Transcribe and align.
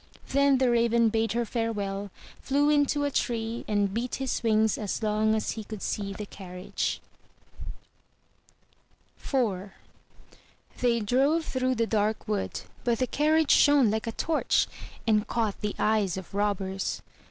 Then 0.29 0.57
the 0.57 0.71
Raven 0.71 1.09
bade 1.09 1.33
her 1.33 1.45
farewell, 1.45 2.09
flew 2.41 2.71
into 2.71 3.03
a 3.03 3.11
tree, 3.11 3.63
and 3.67 3.93
beat 3.93 4.15
his 4.15 4.41
wings 4.41 4.75
as 4.75 5.03
long 5.03 5.35
as 5.35 5.51
he 5.51 5.63
could 5.63 5.83
see 5.83 6.11
the 6.11 6.25
carriage. 6.25 6.99
IV 9.23 9.69
They 10.79 11.01
drove 11.01 11.45
through 11.45 11.75
the 11.75 11.85
dark 11.85 12.27
wood; 12.27 12.61
but 12.83 12.97
the 12.97 13.05
carriage 13.05 13.51
shone 13.51 13.91
like 13.91 14.07
a 14.07 14.11
torch, 14.11 14.65
and 15.05 15.27
caught 15.27 15.61
the 15.61 15.75
eyes 15.77 16.17
of 16.17 16.33
robbers. 16.33 17.03